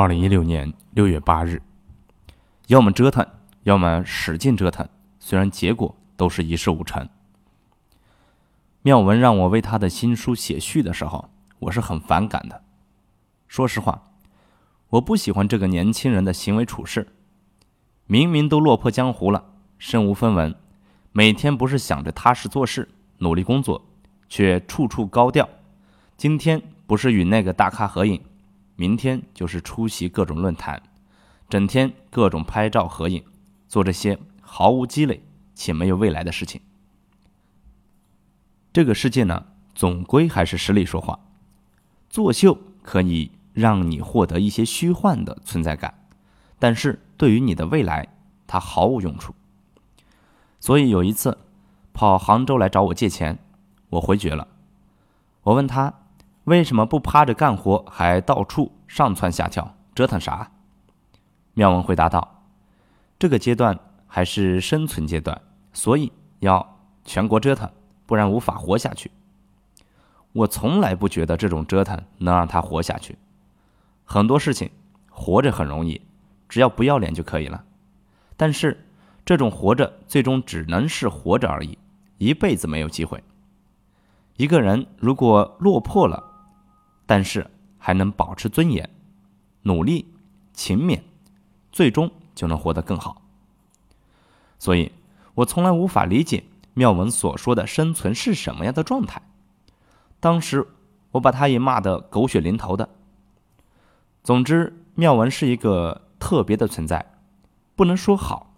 [0.00, 1.60] 二零一六年六月八日，
[2.68, 3.26] 要么折腾，
[3.64, 7.06] 要么使劲折腾，虽然结果都是一事无成。
[8.80, 12.62] 妙文让我为他的新书写序的时候，我是很反感的。
[13.46, 14.04] 说实话，
[14.88, 17.06] 我不喜欢这个年轻人的行为处事。
[18.06, 20.54] 明明都落魄江湖了，身无分文，
[21.12, 22.88] 每天不是想着踏实做事、
[23.18, 23.84] 努力工作，
[24.30, 25.46] 却处处高调。
[26.16, 28.18] 今天不是与那个大咖合影。
[28.80, 30.82] 明天就是出席各种论坛，
[31.50, 33.22] 整天各种拍照合影，
[33.68, 35.22] 做这些毫无积累
[35.54, 36.62] 且没有未来的事情。
[38.72, 41.20] 这个世界呢，总归还是实力说话。
[42.08, 45.92] 作秀可以让你获得一些虚幻的存在感，
[46.58, 48.08] 但是对于你的未来，
[48.46, 49.34] 它毫无用处。
[50.58, 51.36] 所以有一次，
[51.92, 53.40] 跑杭州来找我借钱，
[53.90, 54.48] 我回绝了。
[55.42, 55.92] 我问他。
[56.44, 60.50] 为什么不趴着干活，还到处上蹿下跳，折腾啥？
[61.54, 62.42] 妙文回答道
[63.18, 65.40] ：“这个阶段还是生存阶段，
[65.72, 67.70] 所以要全国折腾，
[68.06, 69.10] 不然无法活下去。”
[70.32, 73.18] 我从来不觉得这种折腾能让他活下去。
[74.04, 74.70] 很多事情
[75.10, 76.00] 活着很容易，
[76.48, 77.64] 只要不要脸就可以了。
[78.36, 78.86] 但是
[79.24, 81.76] 这种活着，最终只能是活着而已，
[82.18, 83.22] 一辈子没有机会。
[84.36, 86.29] 一个人如果落魄了，
[87.10, 88.88] 但是还能保持尊严，
[89.62, 90.14] 努力、
[90.52, 91.00] 勤勉，
[91.72, 93.20] 最终就能活得更好。
[94.60, 94.92] 所以，
[95.34, 99.20] 我从来无法理解妙文所说的生存是什么样的状态。
[100.20, 100.68] 当时，
[101.10, 102.88] 我把他也骂得狗血淋头的。
[104.22, 107.04] 总之，妙文是一个特别的存在，
[107.74, 108.54] 不能说好，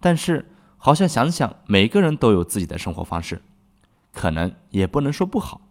[0.00, 3.40] 但是好像想想，每个人都有自己的生活方式，
[4.12, 5.62] 可能也不能说不好。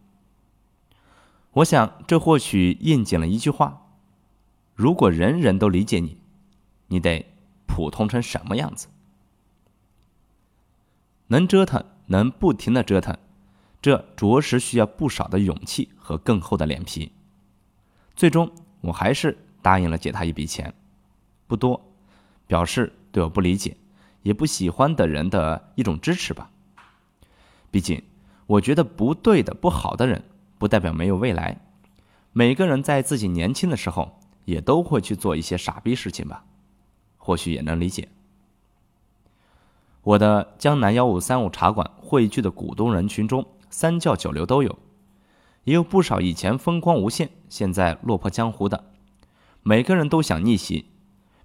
[1.55, 3.87] 我想，这或许应景了一句话：
[4.73, 6.17] 如果人人都理解你，
[6.87, 7.25] 你得
[7.65, 8.87] 普通成什么样子？
[11.27, 13.17] 能折腾，能不停的折腾，
[13.81, 17.13] 这着实需要不少的勇气和更厚的脸皮。
[18.17, 18.51] 最终，
[18.81, 20.73] 我还是答应了借他一笔钱，
[21.47, 21.81] 不多，
[22.47, 23.77] 表示对我不理解、
[24.23, 26.51] 也不喜欢的人的一种支持吧。
[27.71, 28.03] 毕竟，
[28.45, 30.21] 我觉得不对的、不好的人。
[30.57, 31.61] 不代表没有未来。
[32.37, 36.43] 每个人在自己年轻的时候，也都会去做一些傻逼事情吧，
[37.17, 38.09] 或许也能理解。
[40.03, 44.77] 我的江南幺五三五茶馆汇聚的股东人群中，三教九流都有，
[45.63, 48.91] 也有不少以前风光无限，现在落魄江湖的。
[49.63, 50.91] 每个人都想逆袭，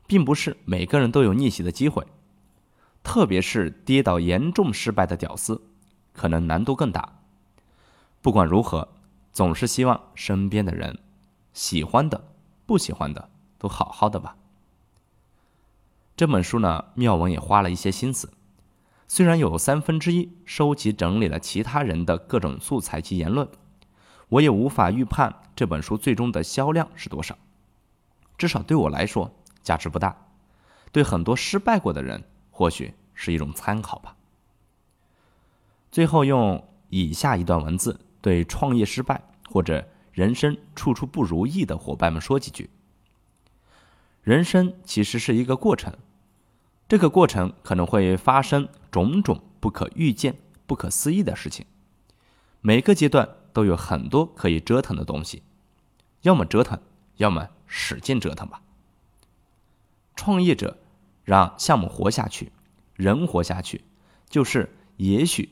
[0.06, 2.04] 并不是每个人都有逆袭的机会，
[3.04, 5.62] 特别是跌倒严重失败的屌丝，
[6.12, 7.20] 可能难度更大。
[8.20, 8.88] 不管如何。
[9.32, 10.98] 总是希望身边的人，
[11.52, 12.32] 喜欢的、
[12.66, 14.36] 不喜欢的，都好好的吧。
[16.16, 18.32] 这本书呢，妙文也花了一些心思。
[19.08, 23.48] 虽然有三分之一收集整理了其他人的各种素材及言论，
[24.28, 27.36] 我也无法预判这本书最终的销量是多少。
[28.36, 30.16] 至少对我来说，价值不大。
[30.92, 34.16] 对很多失败过的人，或许是一种参考吧。
[35.90, 37.98] 最后用以下一段文字。
[38.20, 42.68] 对创业失败或者人生处处不如意的伙伴们说几句：
[44.22, 45.96] 人生其实是一个过程，
[46.88, 50.36] 这个过程可能会发生种种不可预见、
[50.66, 51.64] 不可思议的事情。
[52.60, 55.42] 每个阶段都有很多可以折腾的东西，
[56.22, 56.78] 要么折腾，
[57.16, 58.60] 要么使劲折腾吧。
[60.14, 60.78] 创业者
[61.24, 62.52] 让项目活下去，
[62.94, 63.82] 人活下去，
[64.28, 64.68] 就是
[64.98, 65.48] 也许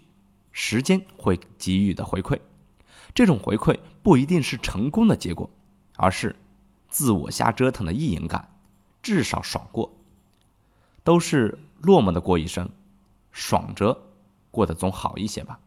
[0.52, 2.38] 时间会给予的回馈。
[3.14, 5.48] 这种回馈不一定是成功的结果，
[5.96, 6.36] 而是
[6.88, 8.50] 自我瞎折腾的意淫感，
[9.02, 9.92] 至少爽过。
[11.02, 12.68] 都是落寞的过一生，
[13.32, 13.98] 爽着
[14.50, 15.58] 过得总好一些吧。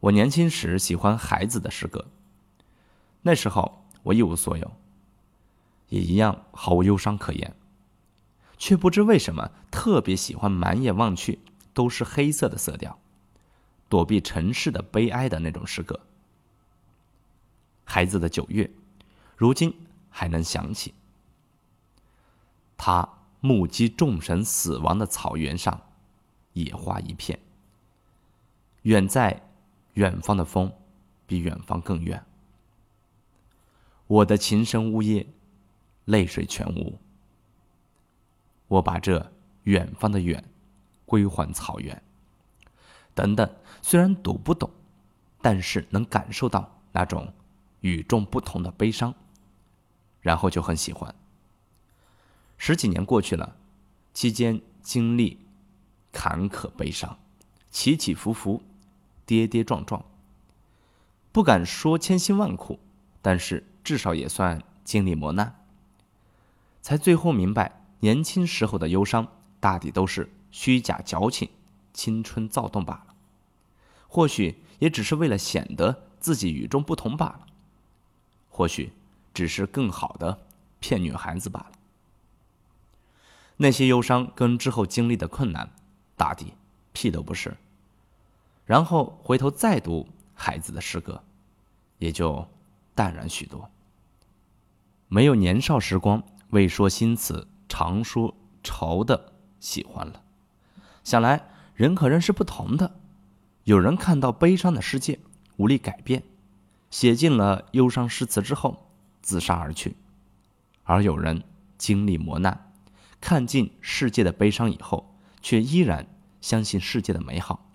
[0.00, 2.06] 我年轻时喜欢孩子的诗歌，
[3.22, 4.72] 那时候我一无所有，
[5.88, 7.54] 也一样毫无忧伤可言，
[8.58, 11.38] 却不知为什么特别喜欢满眼望去
[11.72, 12.98] 都是黑色的色调。
[13.88, 15.98] 躲避尘世的悲哀的那种诗歌。
[17.84, 18.70] 孩子的九月，
[19.36, 19.74] 如今
[20.10, 20.92] 还能想起。
[22.76, 23.08] 他
[23.40, 25.80] 目击众神死亡的草原上，
[26.52, 27.38] 野花一片。
[28.82, 29.48] 远在
[29.94, 30.72] 远方的风，
[31.26, 32.24] 比远方更远。
[34.06, 35.26] 我的琴声呜咽，
[36.04, 36.98] 泪水全无。
[38.68, 39.32] 我把这
[39.64, 40.44] 远方的远，
[41.04, 42.02] 归还草原。
[43.14, 43.48] 等等，
[43.82, 44.70] 虽然读不懂，
[45.40, 47.32] 但是能感受到那种
[47.80, 49.14] 与众不同的悲伤，
[50.20, 51.14] 然后就很喜欢。
[52.58, 53.56] 十几年过去了，
[54.14, 55.38] 期间经历
[56.10, 57.18] 坎坷悲伤，
[57.70, 58.62] 起起伏伏，
[59.24, 60.04] 跌跌撞撞。
[61.32, 62.80] 不敢说千辛万苦，
[63.20, 65.54] 但是至少也算经历磨难，
[66.80, 69.28] 才最后明白，年轻时候的忧伤
[69.60, 71.50] 大抵都是虚假矫情、
[71.92, 73.15] 青春躁动罢了。
[74.08, 77.46] 或许也只是为了显得自己与众不同罢了，
[78.48, 78.92] 或许
[79.34, 80.38] 只是更好的
[80.80, 81.72] 骗女孩子罢了。
[83.56, 85.70] 那些忧伤跟之后经历的困难，
[86.16, 86.52] 大抵
[86.92, 87.56] 屁都不是。
[88.64, 91.22] 然后回头再读孩子的诗歌，
[91.98, 92.46] 也就
[92.94, 93.70] 淡然许多。
[95.08, 100.22] 没有年少时光未说新词常说愁的喜欢了。
[101.04, 103.00] 想来人和人是不同的。
[103.66, 105.18] 有人看到悲伤的世界
[105.56, 106.22] 无力改变，
[106.88, 108.92] 写尽了忧伤诗词之后
[109.22, 109.90] 自杀而去；
[110.84, 111.42] 而有人
[111.76, 112.72] 经历磨难，
[113.20, 116.06] 看尽世界的悲伤以后，却依然
[116.40, 117.68] 相信世界的美好，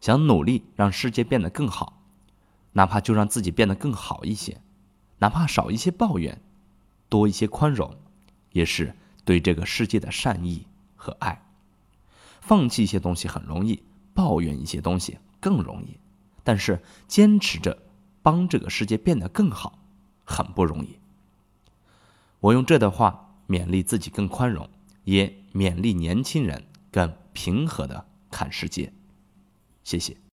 [0.00, 2.02] 想努力让世界变得更好，
[2.72, 4.62] 哪怕就让自己变得更好一些，
[5.18, 6.40] 哪怕少一些抱怨，
[7.10, 7.94] 多一些宽容，
[8.52, 8.96] 也是
[9.26, 11.46] 对这个世界的善意和爱。
[12.40, 13.82] 放弃一些东西很容易。
[14.16, 16.00] 抱怨一些东西更容易，
[16.42, 17.76] 但是坚持着
[18.22, 19.78] 帮这个世界变得更好，
[20.24, 20.98] 很不容易。
[22.40, 24.68] 我用这段话勉励自己更宽容，
[25.04, 28.90] 也勉励年轻人更平和的看世界。
[29.84, 30.16] 谢谢。